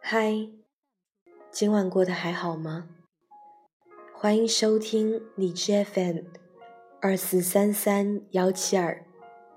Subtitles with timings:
[0.00, 0.48] 嗨，
[1.50, 2.88] 今晚过得还好吗？
[4.14, 6.18] 欢迎收听荔枝 FM
[7.00, 9.04] 二四三三幺七二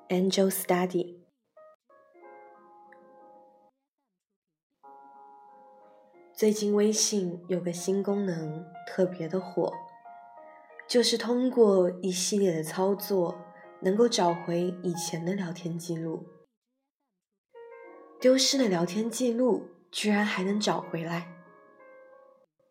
[0.10, 1.18] Angel Study。
[6.34, 9.72] 最近微信有个新功能特别的火，
[10.88, 13.38] 就是通过一系列的操作，
[13.84, 16.28] 能够找回以前的聊天记录。
[18.20, 19.70] 丢失的聊天记录。
[19.94, 21.28] 居然还能找回来！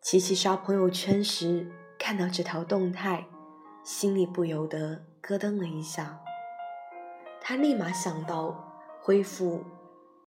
[0.01, 3.25] 琪琪刷朋友圈时看到这条动态，
[3.81, 6.19] 心里不由得咯噔了一下。
[7.39, 9.63] 他立马想到恢复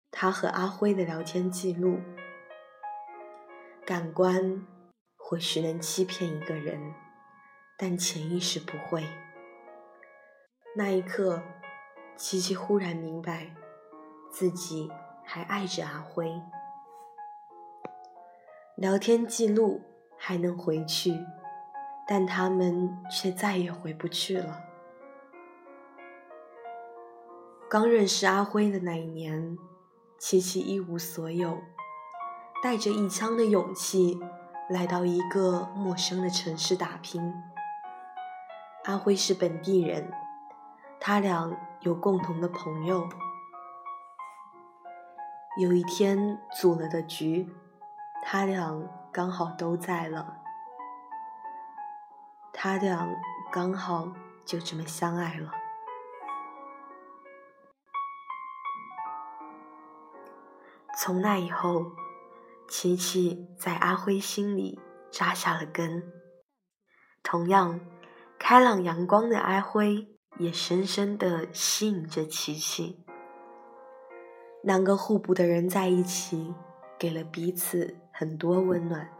[0.10, 2.00] 他和阿辉的聊天记录。
[3.86, 4.66] 感官
[5.18, 6.94] 或许能欺骗一个人，
[7.78, 9.04] 但潜意识不会。
[10.78, 11.42] 那一刻，
[12.18, 13.56] 琪琪忽然明白，
[14.30, 14.92] 自己
[15.24, 16.42] 还爱着阿辉。
[18.76, 19.82] 聊天记录
[20.18, 21.18] 还能回去，
[22.06, 24.66] 但他们却再也回不去了。
[27.70, 29.58] 刚认识阿辉的那一年，
[30.20, 31.58] 琪琪一无所有，
[32.62, 34.20] 带着一腔的勇气
[34.70, 37.34] 来到一个陌生的城市打拼。
[38.84, 40.12] 阿辉是本地人，
[41.08, 43.08] 他俩有共同的朋友。
[45.56, 47.48] 有一天组了的局。
[48.24, 50.42] 他俩刚好都在了，
[52.52, 53.08] 他俩
[53.52, 54.12] 刚好
[54.44, 55.52] 就这么相爱了。
[60.98, 61.92] 从那以后，
[62.68, 64.82] 琪琪在阿辉心里
[65.12, 66.12] 扎下了根。
[67.22, 67.80] 同样，
[68.40, 73.04] 开朗阳光的阿辉也深深的吸引着琪琪。
[74.62, 76.54] 两个互补的人在一起。
[76.98, 79.12] 给了彼此很多温暖，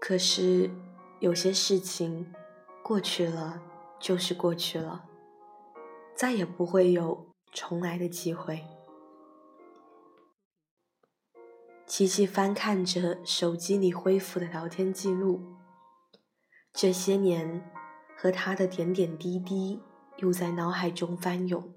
[0.00, 0.70] 可是
[1.18, 2.32] 有些事情
[2.84, 3.60] 过去了
[3.98, 5.06] 就是过去了，
[6.14, 8.64] 再也不会有重来的机会。
[11.84, 15.40] 琪琪翻看着手机里恢复的聊天记录，
[16.78, 17.64] 这些年
[18.18, 19.80] 和他的点点滴滴
[20.18, 21.72] 又在脑海中翻涌。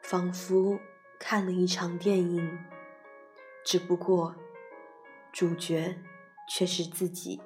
[0.00, 0.80] 仿佛
[1.18, 2.58] 看了一场电影，
[3.62, 4.34] 只不过
[5.30, 5.98] 主角
[6.48, 7.42] 却是自己。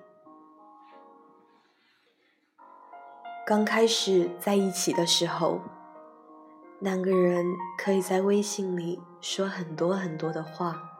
[3.44, 5.60] 刚开始在一起的时候，
[6.78, 7.44] 两个人
[7.76, 10.92] 可以在微信里说很多很多的话。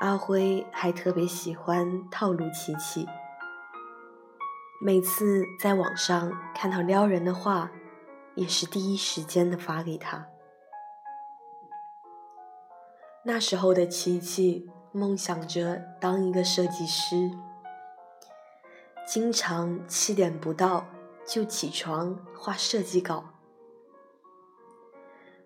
[0.00, 3.06] 阿辉还特别喜欢套路琪琪，
[4.80, 7.70] 每次在网上看到撩人的话。
[8.36, 10.28] 也是第一时间的发给他。
[13.24, 17.30] 那时候的琪琪梦想着当一个设计师，
[19.06, 20.86] 经常七点不到
[21.26, 23.24] 就起床画设计稿。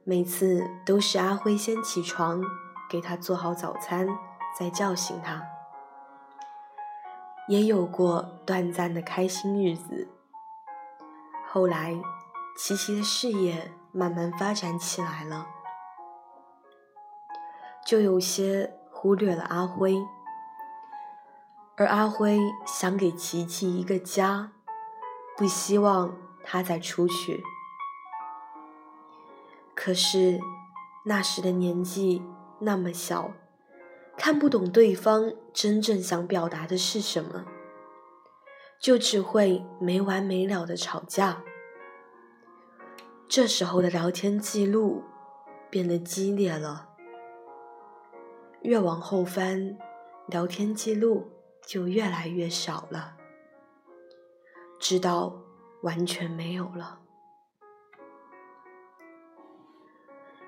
[0.05, 2.44] 每次都是阿辉先起床，
[2.89, 4.06] 给他做好早餐，
[4.56, 5.43] 再叫醒他。
[7.49, 10.09] 也有过短暂的开心日子。
[11.47, 12.00] 后来。
[12.56, 15.49] 琪琪的事业慢慢发展起来了，
[17.84, 19.97] 就有些忽略了阿辉。
[21.77, 24.53] 而阿辉想给琪琪一个家，
[25.37, 27.43] 不希望他再出去。
[29.75, 30.38] 可是
[31.06, 32.22] 那时的年纪
[32.61, 33.32] 那么小，
[34.17, 37.45] 看不懂对方真正想表达的是什么，
[38.81, 41.43] 就只会没完没了的吵架。
[43.29, 45.03] 这时候的聊天记录
[45.69, 46.91] 变得激烈了，
[48.63, 49.77] 越往后翻，
[50.29, 51.31] 聊天记录
[51.67, 53.17] 就越来越少了，
[54.79, 55.43] 直到
[55.83, 57.00] 完全没有了。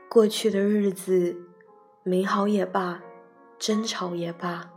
[0.08, 1.36] 过去的日子，
[2.04, 3.02] 美好也罢，
[3.58, 4.70] 争吵也罢，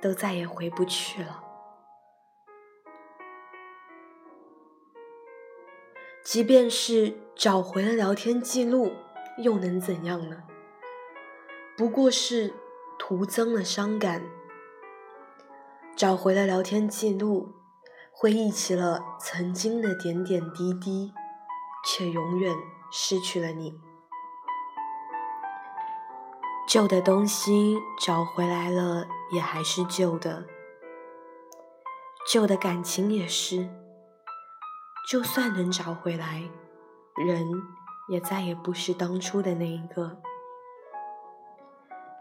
[0.00, 1.44] 都再也回不去了。
[6.22, 8.92] 即便是找回了聊天记录，
[9.38, 10.42] 又能怎样呢？
[11.76, 12.52] 不过是
[12.98, 14.22] 徒增了伤感。
[15.96, 17.54] 找回了聊天记录，
[18.12, 21.12] 回忆起了曾经的点点滴滴，
[21.84, 22.54] 却永远
[22.92, 23.80] 失去了你。
[26.70, 30.44] 旧的东西找回来了，也还是旧的；
[32.30, 33.68] 旧的感情也是。
[35.08, 36.48] 就算能找回来，
[37.26, 37.44] 人
[38.08, 40.18] 也再也不是当初的那一个。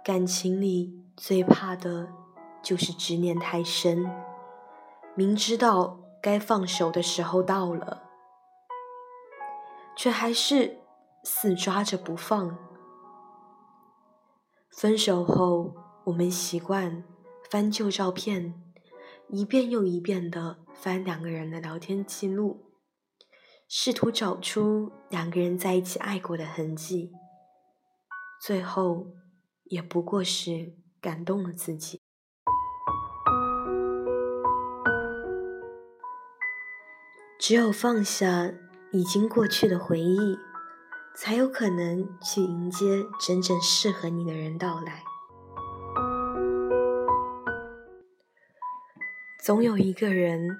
[0.03, 2.07] 感情里最怕的
[2.63, 4.11] 就是执念太深，
[5.13, 8.01] 明知道该放手的时候到了，
[9.95, 10.79] 却还是
[11.23, 12.57] 死抓着不放。
[14.71, 15.75] 分手后，
[16.05, 17.03] 我们习惯
[17.49, 18.53] 翻旧照片，
[19.27, 22.65] 一遍又一遍的翻两个人的聊天记录。
[23.67, 27.11] 试图找出两个人在一起爱过的痕迹，
[28.41, 29.07] 最后
[29.65, 31.99] 也不过是感动了自己。
[37.39, 38.51] 只有放下
[38.91, 40.37] 已经过去的回忆，
[41.15, 45.03] 才有可能去迎接真正适合你的人到来。
[49.43, 50.59] 总有一个人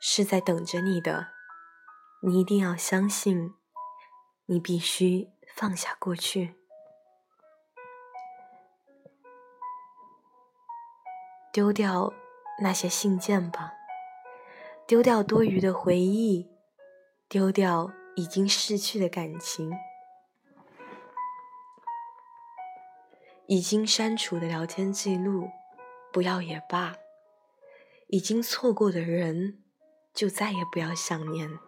[0.00, 1.28] 是在等着你的。
[2.24, 3.52] 你一定要相信，
[4.46, 6.54] 你必须放下过去，
[11.52, 12.12] 丢掉
[12.62, 13.72] 那些信件吧，
[14.86, 16.48] 丢掉多余的回忆，
[17.28, 19.72] 丢掉已经逝去的感情，
[23.46, 25.48] 已经删除的聊天记录，
[26.12, 26.94] 不要也罢，
[28.08, 29.62] 已经错过的人，
[30.12, 31.58] 就再也不要想念。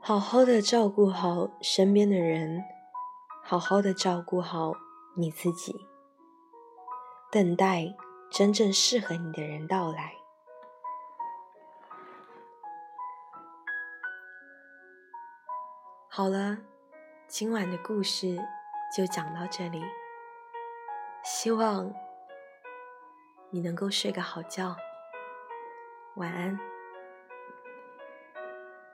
[0.00, 2.64] 好好的照顾好身边的人，
[3.44, 4.74] 好好的照顾好
[5.16, 5.86] 你自己，
[7.30, 7.94] 等待
[8.30, 10.17] 真正适合你的人到来。
[16.18, 16.58] 好了，
[17.28, 18.36] 今晚的故事
[18.92, 19.84] 就讲到这里，
[21.22, 21.94] 希望
[23.50, 24.74] 你能够睡个好觉，
[26.16, 26.58] 晚安。